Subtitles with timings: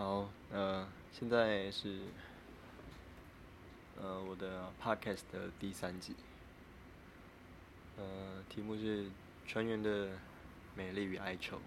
[0.00, 1.98] 好，呃，现在是
[4.00, 6.16] 呃我的 podcast 的第三集，
[7.98, 9.10] 呃，题目是
[9.46, 10.08] 船员的
[10.74, 11.60] 美丽与哀愁。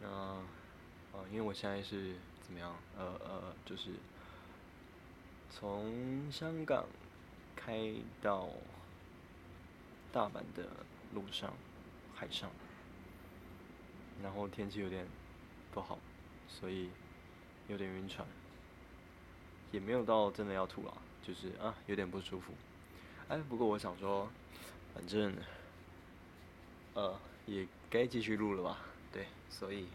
[0.00, 0.08] 那
[1.12, 2.74] 呃，因为我现在是怎么样？
[2.98, 3.90] 呃呃，就是
[5.52, 6.86] 从香港
[7.54, 8.48] 开到
[10.12, 10.66] 大阪的
[11.14, 11.54] 路上，
[12.12, 12.50] 海上，
[14.20, 15.06] 然后天气有点
[15.72, 15.96] 不好。
[16.60, 16.90] 所以
[17.66, 18.24] 有点晕船，
[19.72, 22.52] 也没有到真的要吐了，就是啊有点不舒服。
[23.28, 24.30] 哎，不过我想说，
[24.94, 25.34] 反正
[26.94, 28.78] 呃也该继续录了吧？
[29.12, 29.88] 对，所以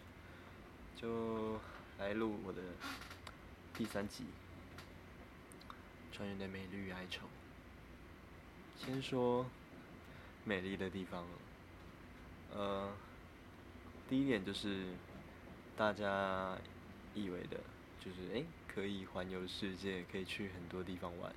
[0.96, 1.58] 就
[2.00, 2.62] 来录我的
[3.76, 4.26] 第三集
[6.16, 7.26] 《穿越的美丽与哀愁》。
[8.84, 9.46] 先说
[10.44, 11.24] 美丽的地方，
[12.54, 12.92] 呃，
[14.10, 14.88] 第一点就是。
[15.78, 16.58] 大家
[17.14, 17.58] 以为的，
[18.00, 21.32] 就是哎，可以环游世界，可以去很多地方玩。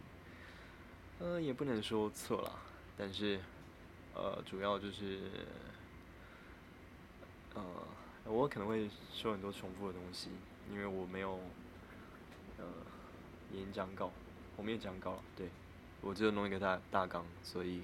[1.19, 2.59] 呃，也不能说错了，
[2.97, 3.39] 但是，
[4.15, 5.31] 呃，主要就是，
[7.55, 7.63] 呃，
[8.25, 10.31] 我可能会说很多重复的东西，
[10.73, 11.39] 因为我没有，
[12.57, 12.65] 呃，
[13.53, 14.11] 演讲稿，
[14.57, 15.51] 我没有讲稿，对，
[16.01, 17.83] 我只有弄一个大大纲，所以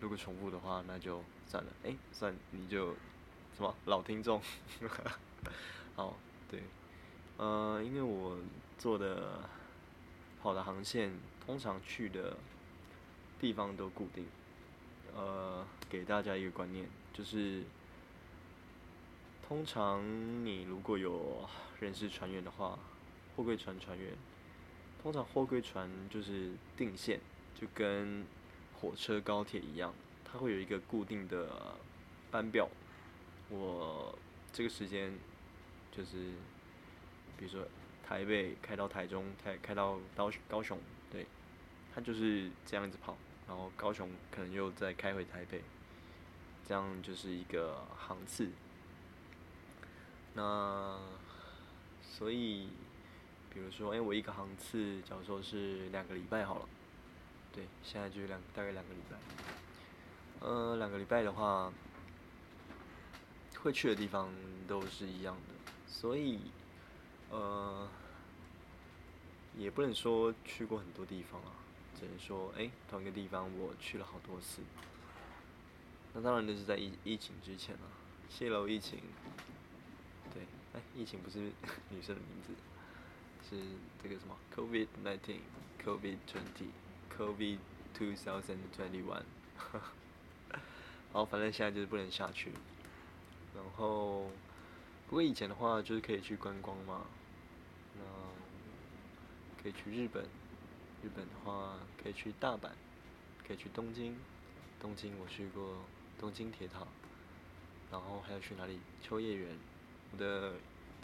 [0.00, 2.94] 如果重复的话，那就算了，哎，算你就
[3.54, 4.40] 什么老听众。
[6.00, 6.16] 好，
[6.50, 6.62] 对，
[7.36, 8.38] 呃，因为我
[8.78, 9.40] 做的
[10.42, 11.12] 跑的航线，
[11.44, 12.38] 通常去的
[13.38, 14.24] 地方都固定，
[15.14, 17.64] 呃，给大家一个观念，就是
[19.46, 20.02] 通常
[20.42, 21.46] 你如果有
[21.78, 22.78] 认识船员的话，
[23.36, 24.14] 货柜船船员，
[25.02, 27.20] 通常货柜船就是定线，
[27.54, 28.24] 就跟
[28.80, 29.92] 火车高铁一样，
[30.24, 31.76] 它会有一个固定的
[32.30, 32.66] 班表，
[33.50, 34.18] 我
[34.50, 35.12] 这个时间。
[35.90, 36.30] 就是，
[37.36, 37.66] 比如说
[38.06, 40.78] 台北开到台中，台开到高高雄，
[41.10, 41.26] 对，
[41.94, 43.16] 他就是这样子跑，
[43.48, 45.62] 然后高雄可能又再开回台北，
[46.66, 48.48] 这样就是一个航次。
[50.34, 50.96] 那
[52.00, 52.68] 所以，
[53.52, 56.68] 比如说，哎，我一个航次，假如说是两个礼拜好了，
[57.52, 59.16] 对，现在就是两大概两个礼拜，
[60.46, 61.72] 呃，两个礼拜的话，
[63.58, 64.32] 会去的地方
[64.68, 65.59] 都是一样的。
[65.92, 66.38] 所以，
[67.30, 67.86] 呃，
[69.58, 71.52] 也不能说去过很多地方啊，
[71.98, 74.62] 只能说，哎，同一个地方我去了好多次。
[76.14, 77.90] 那当然就是在疫疫情之前啊，
[78.30, 79.00] 泄露疫情，
[80.32, 81.50] 对，哎，疫情不是
[81.90, 82.54] 女生的名字，
[83.50, 83.60] 是
[84.02, 87.58] 这个什么，COVID nineteen，COVID twenty，COVID
[87.92, 89.24] two thousand twenty one，
[91.12, 92.52] 好，反正现在就是不能下去，
[93.54, 94.30] 然后。
[95.10, 97.04] 不过以前的话，就是可以去观光嘛。
[97.96, 98.02] 那
[99.60, 100.22] 可以去日本，
[101.02, 102.70] 日本的话可以去大阪，
[103.44, 104.16] 可以去东京。
[104.78, 105.78] 东京我去过
[106.16, 106.86] 东京铁塔，
[107.90, 108.78] 然后还要去哪里？
[109.02, 109.48] 秋叶原。
[110.12, 110.52] 我的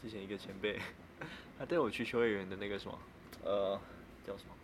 [0.00, 0.80] 之前一个前辈，
[1.58, 2.96] 他带我去秋叶原的那个什么，
[3.42, 3.76] 呃，
[4.24, 4.54] 叫什么？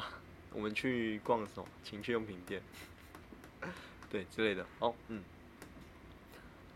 [0.00, 0.20] 啊，
[0.52, 2.62] 我们去逛什么情趣用品店？
[4.08, 4.64] 对，之类的。
[4.78, 5.24] 哦，嗯。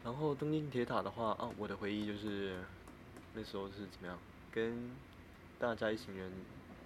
[0.02, 2.58] 然后东京铁塔的话啊，我的回忆就是
[3.34, 4.18] 那时候是怎么样，
[4.50, 4.90] 跟
[5.58, 6.32] 大家一行人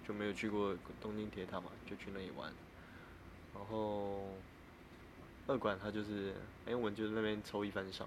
[0.05, 2.51] 就没有去过东京铁塔嘛，就去那里玩。
[3.53, 4.35] 然后
[5.47, 6.33] 二馆他就是，
[6.65, 8.05] 哎，我们就那边抽一番赏，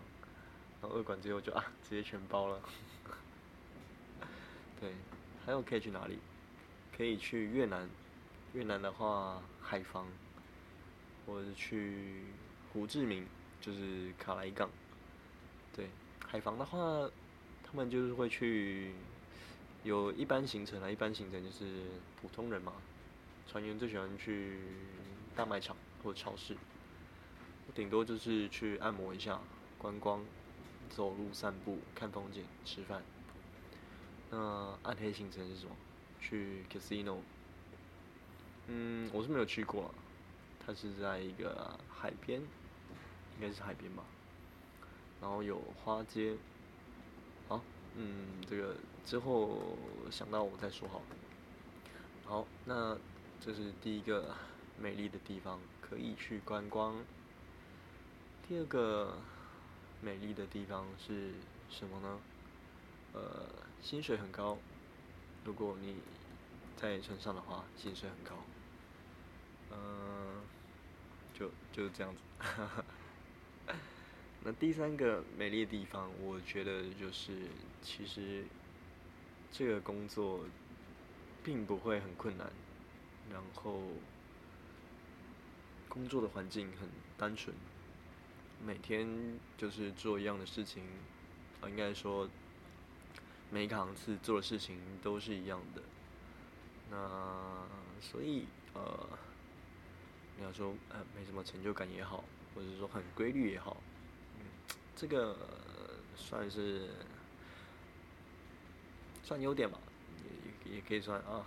[0.82, 2.60] 然后二馆最后就啊，直接全包了。
[4.78, 4.92] 对，
[5.46, 6.18] 还有可以去哪里？
[6.94, 7.88] 可以去越南，
[8.52, 10.06] 越南的话海防，
[11.24, 12.24] 或者是去
[12.72, 13.26] 胡志明，
[13.60, 14.68] 就是卡莱港。
[15.78, 15.88] 对，
[16.26, 17.08] 海防的话，
[17.62, 18.92] 他们就是会去，
[19.84, 21.84] 有一般行程啊，一般行程就是
[22.20, 22.72] 普通人嘛，
[23.46, 24.58] 船员最喜欢去
[25.36, 26.56] 大卖场或者超市，
[27.76, 29.38] 顶多就是去按摩一下、
[29.78, 30.20] 观光、
[30.90, 33.00] 走路散步、看风景、吃饭。
[34.30, 35.76] 那暗黑行程是什么？
[36.20, 37.18] 去 casino。
[38.66, 39.94] 嗯，我是没有去过，
[40.66, 44.02] 它是在一个海边，应该是海边吧。
[45.20, 46.36] 然后有花街，
[47.48, 47.60] 好，
[47.94, 49.76] 嗯，这个之后
[50.10, 51.02] 想到我再说好。
[52.24, 52.96] 好，那
[53.40, 54.34] 这是第一个
[54.78, 57.04] 美丽的地方，可以去观光。
[58.46, 59.18] 第二个
[60.00, 61.32] 美丽的地方是
[61.68, 62.20] 什么呢？
[63.14, 63.46] 呃，
[63.82, 64.58] 薪水很高。
[65.44, 65.96] 如果你
[66.76, 68.36] 在船上的话，薪水很高。
[69.72, 70.42] 嗯，
[71.34, 72.20] 就就是这样子。
[74.44, 77.32] 那第三个美丽的地方，我觉得就是
[77.82, 78.44] 其实
[79.50, 80.44] 这个工作
[81.42, 82.50] 并不会很困难，
[83.32, 83.82] 然后
[85.88, 87.54] 工作的环境很单纯，
[88.64, 89.08] 每天
[89.56, 90.84] 就是做一样的事情，
[91.60, 92.28] 啊，应该说
[93.50, 95.82] 每一行次做的事情都是一样的。
[96.90, 97.66] 那
[98.00, 99.08] 所以呃，
[100.38, 102.24] 你要说呃没什么成就感也好，
[102.54, 103.76] 或者说很规律也好。
[105.00, 105.36] 这个
[106.16, 106.88] 算是
[109.22, 109.78] 算优点吧，
[110.64, 111.46] 也也可以算啊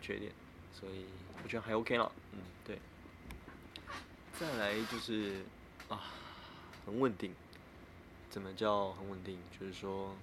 [0.00, 0.32] 缺点，
[0.72, 1.04] 所以
[1.40, 2.80] 我觉得还 OK 了，嗯，对。
[4.36, 5.44] 再来就是
[5.88, 6.02] 啊，
[6.84, 7.32] 很稳定。
[8.28, 9.38] 怎么叫很稳定？
[9.56, 10.16] 就是说，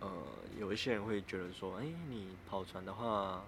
[0.00, 0.10] 呃，
[0.58, 3.44] 有一些人会觉得说，哎，你跑船的话，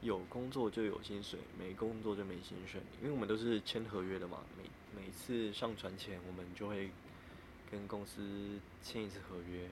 [0.00, 4.62] 有工作就有薪水，没工作就没薪水，因为我们都是签合约的嘛，每。
[4.98, 6.90] 每次上船前，我们就会
[7.70, 9.68] 跟公司签一次合约。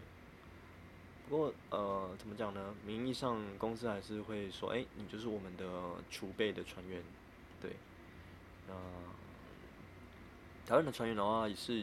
[1.28, 2.72] 不过，呃，怎么讲呢？
[2.86, 7.02] 名义上公司还是会说：“哎，你就是我们的储备的船员。”
[7.60, 7.72] 对。
[8.68, 8.74] 那
[10.64, 11.82] 台湾的船员的话，也是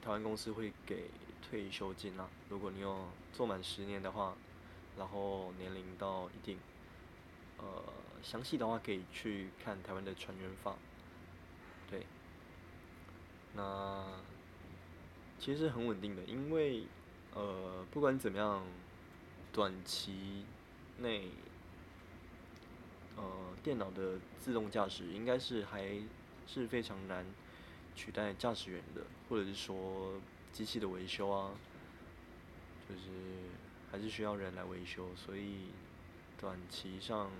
[0.00, 1.10] 台湾公司会给
[1.42, 2.26] 退休金啦。
[2.48, 4.34] 如果你有做满十年的话，
[4.96, 6.58] 然后年龄到一定，
[7.58, 7.84] 呃，
[8.22, 10.74] 详细的话可以去看台湾的船员法。
[11.90, 12.06] 对。
[13.56, 14.04] 那
[15.38, 16.84] 其实很稳定的，因为
[17.34, 18.64] 呃，不管怎么样，
[19.52, 20.44] 短期
[20.98, 21.30] 内
[23.16, 23.22] 呃，
[23.62, 25.88] 电脑的自动驾驶应该是还
[26.48, 27.24] 是非常难
[27.94, 30.20] 取代驾驶员的，或者是说
[30.52, 31.52] 机器的维修啊，
[32.88, 33.02] 就是
[33.92, 35.68] 还是需要人来维修，所以
[36.40, 37.30] 短期上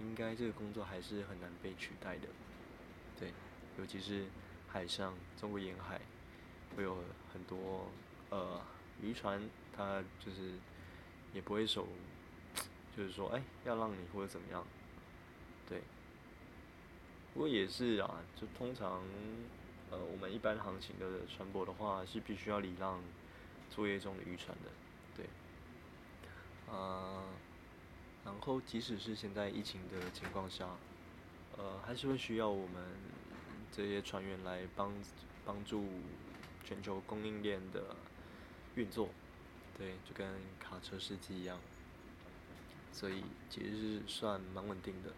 [0.00, 2.28] 应该这个工作还是很难被取代的，
[3.18, 3.32] 对，
[3.78, 4.26] 尤其是。
[4.68, 6.00] 海上，中国沿海
[6.76, 6.98] 会有
[7.32, 7.88] 很多
[8.30, 8.60] 呃
[9.00, 9.40] 渔船，
[9.74, 10.52] 它就是
[11.32, 11.86] 也不会守，
[12.96, 14.64] 就是说，哎，要让你或者怎么样，
[15.68, 15.80] 对。
[17.32, 19.02] 不过也是啊，就通常
[19.90, 23.00] 呃我们一般航行的船舶的话，是必须要礼让
[23.70, 24.70] 作业中的渔船的，
[25.16, 25.26] 对。
[26.74, 27.22] 啊，
[28.24, 30.68] 然后即使是现在疫情的情况下，
[31.56, 33.16] 呃，还是会需要我们。
[33.70, 34.92] 这些船员来帮
[35.44, 35.84] 帮助
[36.64, 37.94] 全球供应链的
[38.74, 39.08] 运作，
[39.76, 40.26] 对，就跟
[40.58, 41.58] 卡车司机一样，
[42.92, 45.12] 所以其实是算蛮稳定的。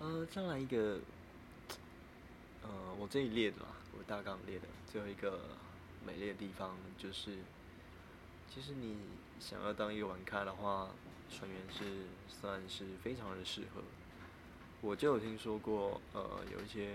[0.00, 1.00] 呃，再来一个，
[2.62, 5.40] 呃，我这里列的啦，我大纲列的最后一个
[6.06, 7.38] 美丽的地方就是，
[8.48, 8.96] 其实你
[9.40, 10.90] 想要当一个玩咖的话，
[11.30, 13.82] 船员是算是非常的适合。
[14.80, 16.88] 我就有听说过，呃，有一些，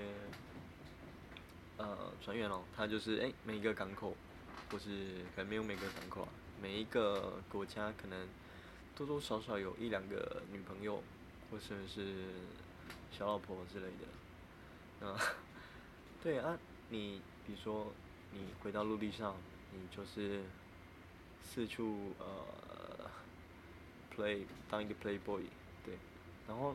[1.77, 4.15] 呃，船员哦，他就是哎，每一个港口，
[4.71, 6.29] 或是可能没有每个港口啊，
[6.61, 8.25] 每一个国家可能
[8.95, 11.03] 多多少少有一两个女朋友，
[11.51, 12.15] 或者是
[13.11, 13.87] 小老婆之类
[15.01, 15.19] 的，啊，
[16.23, 16.57] 对啊，
[16.89, 17.91] 你比如说
[18.31, 19.35] 你回到陆地上，
[19.73, 20.41] 你就是
[21.41, 23.11] 四处呃
[24.15, 25.41] ，play 当一个 playboy，
[25.85, 25.97] 对，
[26.47, 26.73] 然后。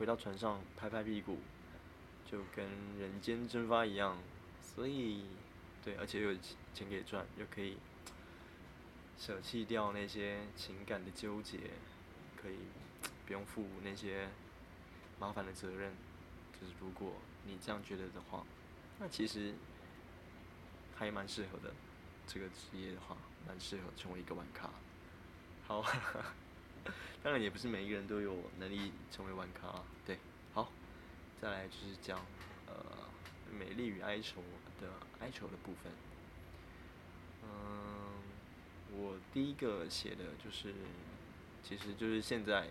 [0.00, 1.36] 回到船上拍拍屁股，
[2.24, 2.64] 就跟
[2.98, 4.16] 人间蒸发一样，
[4.62, 5.26] 所以，
[5.84, 6.34] 对，而且有
[6.72, 7.76] 钱给赚，又可以
[9.18, 11.58] 舍弃掉那些情感的纠结，
[12.34, 12.56] 可以
[13.26, 14.30] 不用负那些
[15.18, 15.92] 麻烦的责任。
[16.58, 17.12] 就是如果
[17.44, 18.42] 你这样觉得的话，
[18.98, 19.52] 那其实
[20.96, 21.74] 还蛮适合的。
[22.26, 24.70] 这个职业的话，蛮适合成为一个玩咖。
[25.66, 25.84] 好。
[27.22, 30.18] 当然也不是每一个人都有能力成为玩咖，对，
[30.54, 30.70] 好，
[31.40, 32.18] 再来就是讲
[32.66, 32.74] 呃
[33.52, 34.40] 美丽与哀愁
[34.80, 34.88] 的
[35.20, 35.92] 哀愁的部分。
[37.42, 38.22] 嗯，
[38.92, 40.74] 我第一个写的就是，
[41.62, 42.68] 其实就是现在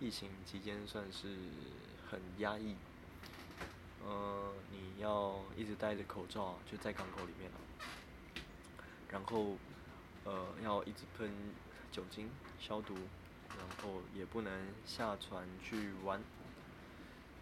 [0.00, 1.28] 疫情期间算是
[2.10, 2.76] 很压抑，
[4.04, 7.58] 呃，你要一直戴着口罩就在港口里面了，
[9.08, 9.56] 然后
[10.24, 11.30] 呃要一直喷
[11.92, 12.96] 酒精消毒。
[13.54, 14.50] 然后也不能
[14.86, 16.18] 下船去玩，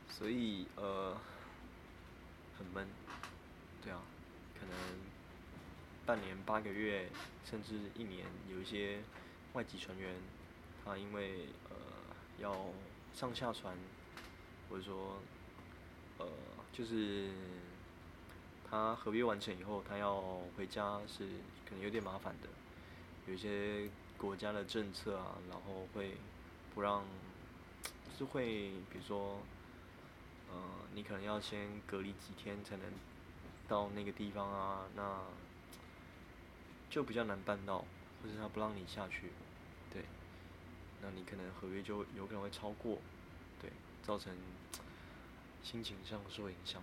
[0.09, 1.17] 所以呃
[2.59, 2.89] 很闷，
[3.81, 4.03] 对啊，
[4.59, 4.77] 可能
[6.05, 7.09] 半年八个月
[7.45, 8.99] 甚至一年，有一些
[9.53, 10.17] 外籍船员，
[10.85, 11.77] 他因为呃
[12.39, 12.71] 要
[13.15, 13.79] 上下船，
[14.69, 15.19] 或者说
[16.19, 16.27] 呃
[16.73, 17.31] 就是
[18.69, 20.21] 他合约完成以后，他要
[20.57, 21.25] 回家是
[21.65, 22.49] 可能有点麻烦的，
[23.29, 23.89] 有一些。
[24.21, 26.19] 国家的政策啊，然后会
[26.75, 27.03] 不让，
[28.19, 29.39] 是会比如说，
[30.53, 30.61] 呃，
[30.95, 32.85] 你可能要先隔离几天才能
[33.67, 35.23] 到那个地方啊，那
[36.91, 37.79] 就比较难办到，
[38.23, 39.31] 或者他不让你下去，
[39.91, 40.05] 对，
[41.01, 42.99] 那你可能合约就有可能会超过，
[43.59, 43.71] 对，
[44.03, 44.37] 造成
[45.63, 46.83] 心情上受影响，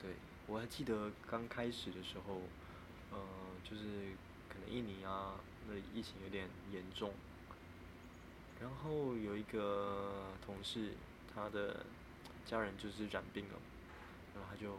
[0.00, 0.12] 对
[0.46, 2.40] 我还记得刚开始的时候，
[3.10, 3.18] 呃，
[3.62, 4.14] 就是
[4.48, 5.34] 可能印尼啊，
[5.68, 7.12] 那疫情有点严重。
[8.60, 10.92] 然后有一个同事，
[11.34, 11.84] 他的
[12.46, 13.58] 家人就是染病了，
[14.34, 14.78] 然后他就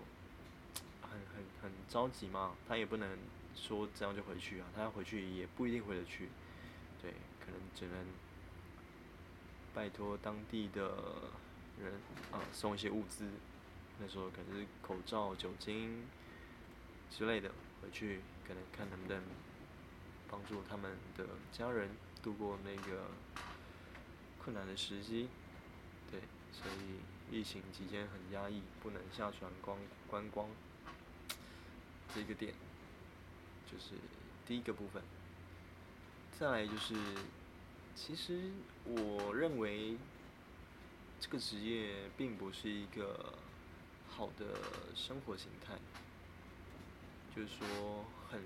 [1.02, 3.18] 很很很着急嘛，他也不能
[3.56, 6.30] 说这样就回去啊，他要回去也不一定回得去，
[7.02, 7.12] 对，
[7.46, 8.06] 可能只能
[9.74, 10.94] 拜托当地的
[11.82, 11.94] 人
[12.32, 13.28] 啊送一些物资，
[14.00, 16.06] 那时候可能是口罩、酒精
[17.12, 19.22] 之类的回去，可能看能不能
[20.34, 21.90] 帮助他们的家人
[22.24, 23.06] 度过那个。
[24.44, 25.30] 困难的时机，
[26.12, 26.20] 对，
[26.52, 27.00] 所以
[27.34, 30.50] 疫情期间很压抑，不能下船观观光，
[32.14, 32.54] 这个点
[33.66, 33.92] 就是
[34.46, 35.02] 第一个部分。
[36.38, 36.94] 再来就是，
[37.96, 38.52] 其实
[38.84, 39.96] 我认为
[41.22, 43.34] 这个职业并不是一个
[44.10, 44.60] 好的
[44.94, 45.76] 生活形态，
[47.34, 48.42] 就是说很。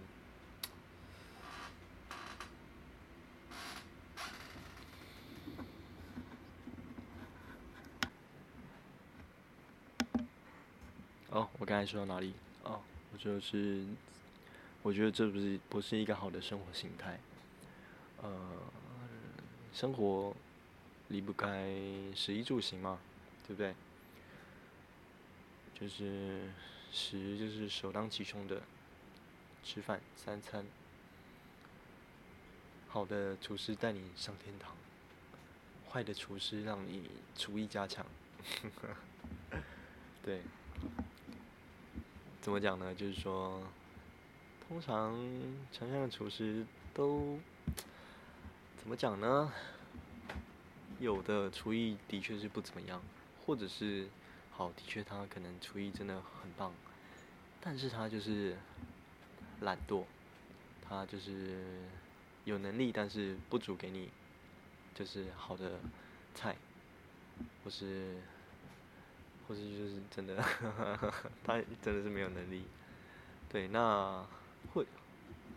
[11.37, 12.33] 哦，我刚才说到哪里？
[12.63, 12.81] 哦，
[13.13, 13.85] 我就是，
[14.81, 17.19] 我觉得这不是不是一个好的生活形态。
[18.23, 18.57] 呃，
[19.71, 20.35] 生活
[21.09, 21.71] 离不开
[22.15, 22.97] 食衣住行嘛，
[23.47, 23.75] 对不对？
[25.79, 26.49] 就是
[26.91, 28.63] 食就是首当其冲的，
[29.63, 30.65] 吃饭三餐。
[32.87, 34.75] 好的厨师带你上天堂，
[35.87, 38.03] 坏的厨师让你厨艺加强。
[40.25, 40.41] 对。
[42.47, 42.95] 怎么讲呢？
[42.95, 43.61] 就是说，
[44.65, 45.13] 通常
[45.73, 47.37] 船上的厨师都
[48.77, 49.51] 怎么讲呢？
[50.97, 53.01] 有的厨艺的确是不怎么样，
[53.45, 54.07] 或者是
[54.49, 56.73] 好，的确他可能厨艺真的很棒，
[57.59, 58.55] 但是他就是
[59.59, 60.05] 懒惰，
[60.87, 61.81] 他就是
[62.45, 64.09] 有能力，但是不煮给你，
[64.95, 65.81] 就是好的
[66.33, 66.55] 菜，
[67.65, 68.15] 或是。
[69.47, 70.35] 或是就是真的，
[71.41, 72.63] 他真的是没有能力。
[73.47, 74.27] 对，那
[74.73, 74.85] 会，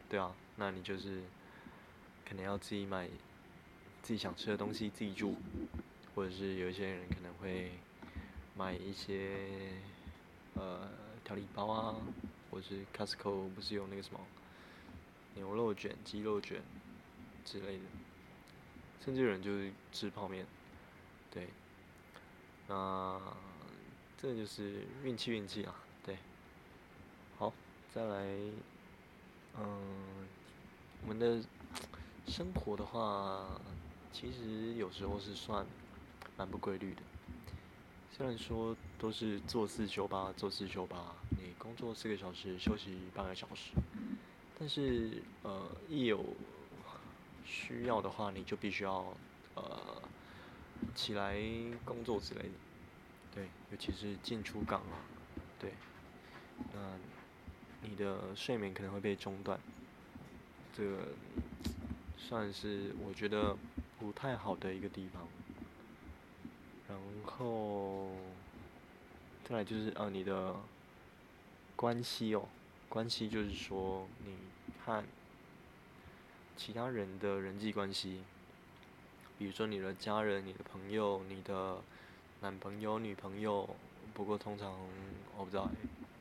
[0.09, 1.25] 对啊，那你就是
[2.25, 3.09] 可能要自己买
[4.01, 5.35] 自己想吃的东西自己煮，
[6.15, 7.73] 或者是有一些人可能会
[8.57, 9.73] 买一些
[10.55, 10.89] 呃
[11.25, 11.97] 调理包啊，
[12.49, 14.21] 或者是 Costco 不是有那个什么
[15.35, 16.63] 牛肉卷、鸡肉卷
[17.45, 17.85] 之类的，
[19.05, 20.47] 甚至有人就是吃泡面，
[21.29, 21.49] 对，
[22.69, 23.21] 那。
[24.21, 25.75] 这就是运气，运气啊，
[26.05, 26.19] 对。
[27.39, 27.51] 好，
[27.95, 28.27] 再来，
[29.59, 30.29] 嗯，
[31.01, 31.43] 我们的
[32.27, 33.49] 生活的话，
[34.13, 35.65] 其实有时候是算
[36.37, 37.01] 蛮不规律的。
[38.13, 43.71] 虽然说都是做四休八，做四休八，你工作四个小时，休息半个小时，
[44.59, 46.23] 但是呃，一有
[47.47, 49.17] 需要的话，你就必须要
[49.55, 50.03] 呃
[50.95, 51.41] 起来
[51.87, 52.51] 工作之类的。
[53.33, 54.99] 对，尤其是进出港啊，
[55.59, 55.73] 对，
[56.75, 56.99] 那
[57.89, 59.59] 你的睡眠可能会被中断，
[60.77, 61.09] 这个
[62.19, 63.57] 算是我觉得
[64.01, 65.29] 不太好的一个地方。
[66.89, 68.11] 然后
[69.45, 70.57] 再来就是呃你的
[71.77, 72.49] 关系哦，
[72.89, 74.37] 关系就是说你
[74.85, 75.05] 看
[76.57, 78.23] 其他人的人际关系，
[79.39, 81.81] 比如说你的家人、你的朋友、你的。
[82.43, 83.69] 男朋友、女朋友，
[84.15, 84.73] 不过通常
[85.37, 85.71] 我不知道，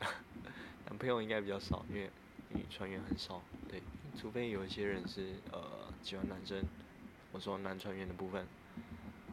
[0.86, 2.10] 男朋友应该比较少，因为
[2.50, 3.80] 女船员很少，对，
[4.20, 5.62] 除非有一些人是呃
[6.02, 6.62] 喜欢男生，
[7.32, 8.46] 我说男船员的部分，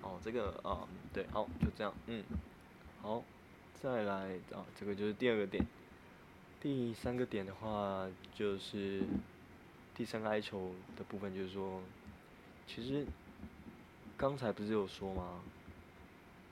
[0.01, 2.23] 哦，这个啊，对，好，就这样，嗯，
[3.01, 3.21] 好，
[3.73, 5.67] 再来啊，这个就是第二个点，
[6.61, 9.03] 第三个点的话就是
[9.93, 11.81] 第三个哀求的部分，就是说，
[12.65, 13.05] 其实
[14.15, 15.41] 刚才不是有说吗？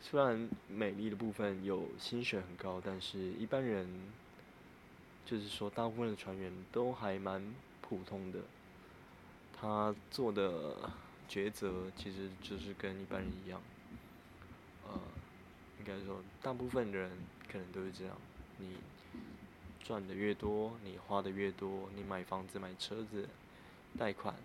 [0.08, 3.90] 虽然美丽的部分有薪水很高，但是一般人，
[5.26, 7.44] 就是说大部分的船员都还蛮
[7.82, 8.42] 普通的。
[9.60, 10.92] 他做的
[11.28, 13.60] 抉择其实就是跟一般人一样，
[14.88, 14.94] 呃，
[15.80, 17.10] 应该说大部分人
[17.52, 18.16] 可能都是这样。
[18.60, 18.76] 你
[19.84, 23.28] 赚的越多，你花的越多，你买房子、买车子、
[23.98, 24.36] 贷款，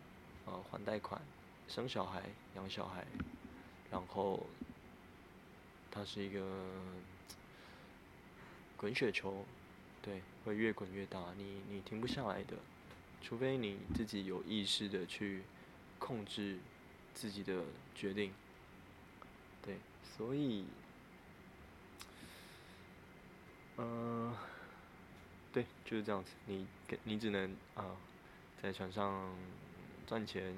[0.47, 1.21] 呃，还贷款、
[1.69, 2.23] 生小孩、
[2.57, 3.05] 养小孩，
[3.91, 4.47] 然后。
[5.91, 6.41] 它是一个
[8.77, 9.45] 滚雪球，
[10.01, 12.57] 对，会越滚越大，你你停不下来的，
[13.21, 15.43] 除非你自己有意识的去
[15.99, 16.59] 控制
[17.13, 18.33] 自己的决定，
[19.63, 19.77] 对，
[20.17, 20.65] 所以，
[23.77, 24.35] 嗯，
[25.53, 27.97] 对，就是这样子，你给你只能啊，
[28.63, 29.37] 在船上
[30.07, 30.55] 赚钱，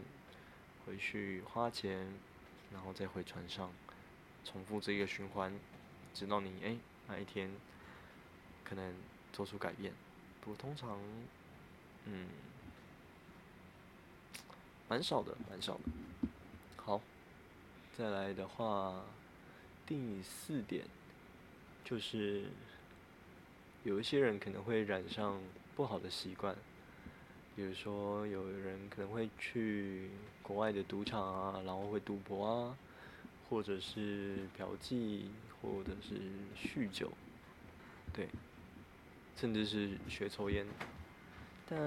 [0.86, 2.06] 回去花钱，
[2.72, 3.72] 然后再回船上，
[4.44, 5.52] 重复这一个循环，
[6.14, 6.76] 直到你哎
[7.08, 7.50] 那一天。
[8.64, 8.94] 可能
[9.34, 9.92] 做出改变，
[10.40, 10.98] 不过通常，
[12.06, 12.26] 嗯，
[14.88, 15.80] 蛮少的，蛮少的。
[16.76, 16.98] 好，
[17.92, 19.04] 再来的话，
[19.84, 20.86] 第四点
[21.84, 22.46] 就是
[23.84, 25.38] 有一些人可能会染上
[25.76, 26.56] 不好的习惯，
[27.54, 30.08] 比如说有人可能会去
[30.42, 32.78] 国外的赌场啊，然后会赌博啊，
[33.52, 35.24] 或者是嫖妓，
[35.60, 36.14] 或者是
[36.56, 37.12] 酗酒，
[38.10, 38.26] 对。
[39.36, 40.66] 甚至是学抽烟，
[41.68, 41.78] 但，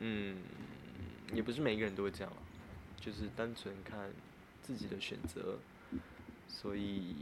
[0.00, 0.36] 嗯，
[1.32, 2.32] 也不是每一个人都会这样，
[3.00, 4.10] 就是单纯看
[4.62, 5.58] 自己的选择，
[6.48, 7.16] 所以，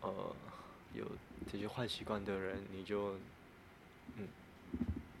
[0.00, 0.34] 呃，
[0.94, 1.04] 有
[1.50, 3.18] 这些坏习惯的人，你就，
[4.16, 4.28] 嗯，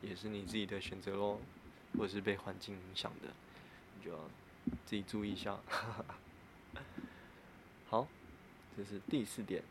[0.00, 1.40] 也是你自己的选择咯，
[1.98, 3.28] 或者是被环境影响的，
[3.98, 4.18] 你就要
[4.86, 5.58] 自己注意一下。
[8.76, 9.62] 这是第四点，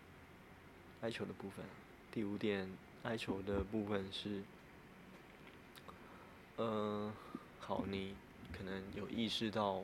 [1.01, 1.65] 哀求的部分，
[2.11, 2.69] 第五点。
[3.03, 4.41] 哀求的部分是，
[6.55, 7.11] 呃，
[7.59, 8.15] 好，你
[8.57, 9.83] 可能有意识到，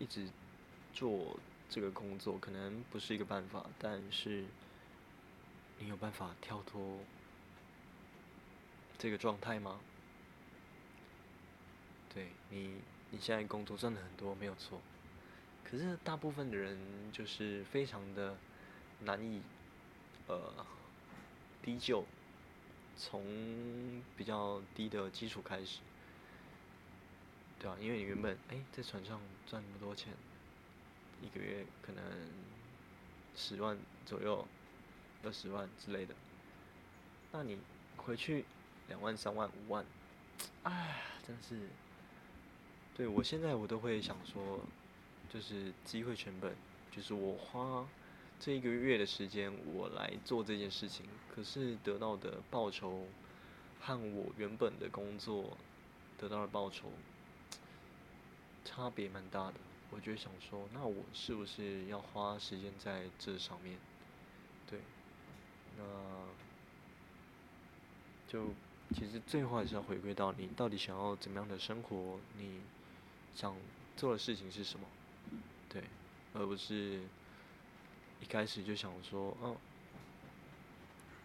[0.00, 0.28] 一直
[0.92, 1.38] 做
[1.68, 4.46] 这个工作可能不是一个办法，但是
[5.78, 6.98] 你有办法跳脱
[8.98, 9.78] 这个状态吗？
[12.12, 12.80] 对你，
[13.10, 14.80] 你现在工作赚的很多，没有错，
[15.70, 16.78] 可是大部分的人
[17.12, 18.36] 就是非常的
[19.00, 19.40] 难以，
[20.26, 20.66] 呃，
[21.62, 22.04] 低就。
[22.96, 23.22] 从
[24.14, 25.78] 比较低的基础开始，
[27.58, 30.12] 对啊，因为你原本哎在船上赚那么多钱，
[31.22, 32.04] 一个月可能
[33.34, 34.46] 十万左右，
[35.24, 36.14] 二十万之类的，
[37.32, 37.58] 那你
[37.96, 38.44] 回去
[38.88, 39.86] 两万、三万、五万，
[40.64, 41.70] 哎，真是，
[42.94, 44.60] 对我现在我都会想说，
[45.32, 46.54] 就是机会成本，
[46.90, 47.86] 就是我花。
[48.42, 53.06] 这一个月的时间，我来做这件事情，可是得到的报酬
[53.78, 55.58] 和我原本的工作
[56.16, 56.88] 得到的报酬
[58.64, 59.54] 差别蛮大的。
[59.90, 63.76] 我就想说，那我是不是要花时间在这上面？
[64.66, 64.80] 对，
[65.76, 65.84] 那
[68.26, 68.54] 就
[68.94, 72.62] 其实最后还是要回归到你到底想要怎么样的生活，你
[73.34, 73.54] 想
[73.98, 74.86] 做的事情是什么？
[75.70, 75.82] 对，
[76.34, 77.00] 而不是。
[78.22, 79.56] 一开始就想说，嗯，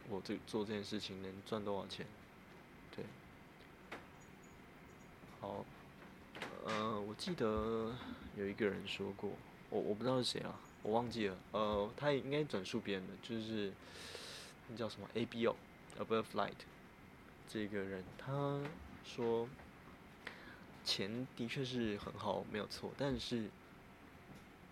[0.10, 2.08] 我这做这件事情能赚多少钱？
[2.96, 3.04] 对，
[5.42, 5.66] 好，
[6.64, 7.94] 呃，我记得
[8.38, 9.30] 有一个人说过，
[9.70, 13.74] 我我不知道是谁啊，我忘记了，呃，他也应该转述别人的，就是
[14.70, 16.54] 那叫什么 A B O，Above Light，
[17.50, 18.62] 这个人他
[19.04, 19.50] 说，
[20.86, 23.50] 钱的确是很好，没有错，但是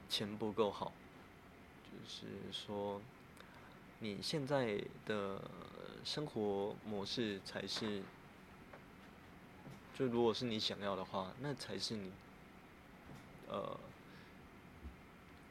[0.09, 0.91] 钱不够好。
[1.91, 2.99] 就是说，
[3.99, 5.39] 你现在的
[6.03, 8.01] 生活模式才是，
[9.93, 12.11] 就如果是你想要的话，那才是你，
[13.47, 13.79] 呃，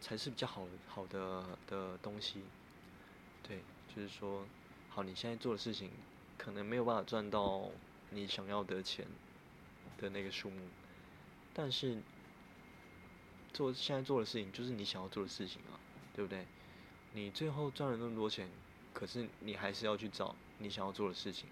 [0.01, 2.43] 才是比较好好的的东西。
[3.43, 3.61] 对，
[3.95, 4.45] 就是说，
[4.91, 5.91] 好，你现在做的事情
[6.37, 7.71] 可能没有办法赚到
[8.11, 9.07] 你想要的钱
[9.99, 10.67] 的那个数目，
[11.55, 11.99] 但是
[13.53, 15.79] 做现在做的事情就是你想要做的事情啊。
[16.15, 16.45] 对不对？
[17.15, 18.47] 你最后赚了那么多钱，
[18.93, 21.49] 可是你还是要去找你想要做的事情，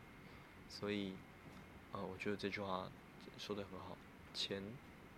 [0.68, 1.14] 所以，
[1.92, 2.86] 呃，我觉得这句话
[3.38, 3.96] 说的很好，
[4.34, 4.62] 钱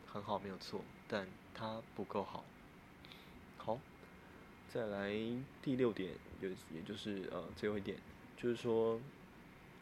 [0.07, 2.45] 很好没有错，但它不够好。
[3.59, 3.81] 好，
[4.73, 5.11] 再来
[5.61, 7.99] 第六点，也也就是呃最后一点，
[8.37, 9.01] 就是说，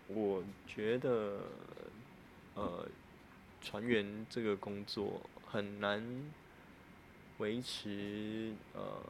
[0.09, 1.43] 我觉得，
[2.55, 2.89] 呃，
[3.61, 6.03] 船员这个工作很难
[7.41, 9.03] 维持呃。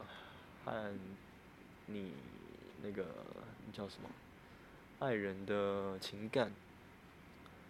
[0.63, 0.93] 和
[1.87, 2.13] 你
[2.83, 3.07] 那个
[3.73, 4.11] 叫什么
[4.99, 6.53] 爱人的情感，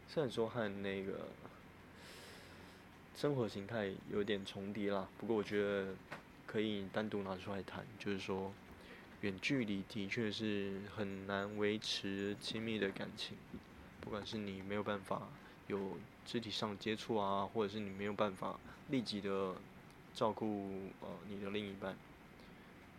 [0.08, 1.28] 虽然说和那个
[3.14, 5.94] 生活形态有点重叠啦，不过我觉得
[6.48, 7.86] 可以单独拿出来谈。
[7.96, 8.52] 就是说，
[9.20, 13.36] 远距离的确是很难维持亲密的感情，
[14.00, 15.28] 不管是你没有办法
[15.68, 15.96] 有
[16.26, 19.54] 肢体上接触啊，或者是你没有办法立即的
[20.14, 21.96] 照顾呃你的另一半。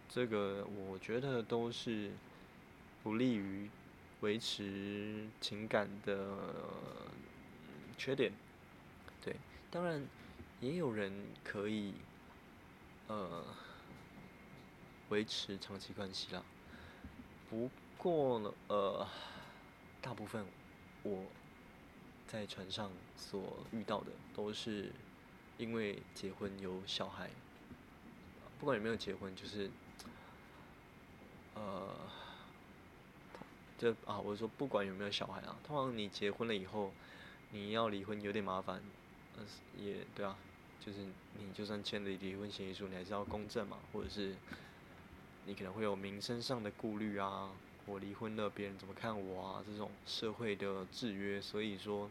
[0.10, 2.12] 这个我觉得都是
[3.04, 3.69] 不利于
[4.21, 6.38] 维持情感的
[7.97, 8.32] 缺点。
[9.24, 9.36] 对，
[9.69, 10.06] 当然
[10.60, 11.93] 也有人可以
[13.08, 13.43] 呃
[15.10, 16.43] 维持长期关系啦。
[17.50, 19.08] 不过呢，呃，
[20.02, 20.45] 大部分
[21.04, 21.24] 我
[22.28, 24.91] 在船上所遇到的都是
[25.63, 27.30] 因为结婚有小孩，
[28.60, 29.69] 不管有没有结婚，就是
[31.56, 31.95] 呃，
[33.78, 36.91] 就啊，我说不管有没有小孩啊，通常你结婚了以后，
[37.52, 38.82] 你要离婚有点麻烦，
[39.38, 39.43] 呃，
[39.78, 40.36] 也对啊，
[40.80, 41.00] 就是
[41.38, 44.36] 你就算签了离婚协议书，你还是要公证嘛，或者是。
[45.43, 47.50] 你可能会有名声上的顾虑啊，
[47.88, 49.63] 我离婚了，别人怎么看我啊？
[49.65, 52.08] 这种社会的制约，所以说，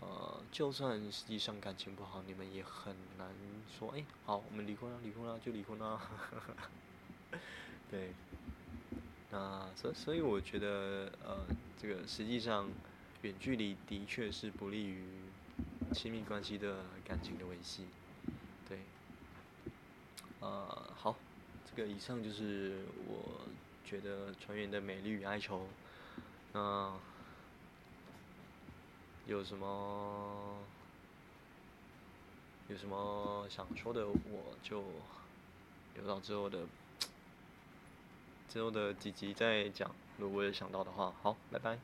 [0.00, 3.28] 呃，就算实际上感情不好，你们也很难
[3.68, 6.00] 说，哎，好，我们离婚了，离婚了就离婚了。
[7.90, 8.14] 对，
[9.30, 11.44] 那所所以我觉得，呃，
[11.80, 12.68] 这个实际上
[13.22, 15.04] 远距离的确是不利于
[15.92, 17.86] 亲密关系的感情的维系。
[18.68, 18.78] 对，
[20.40, 21.16] 呃，好。
[21.72, 23.42] 这个以上就是我
[23.84, 25.68] 觉得船员的美丽与哀愁。
[26.52, 26.92] 那
[29.26, 30.56] 有什么
[32.68, 34.82] 有什么想说的，我就
[35.94, 36.66] 留到之后的
[38.48, 39.90] 最后的几集再讲。
[40.18, 41.78] 如果有想到的话，好，拜拜。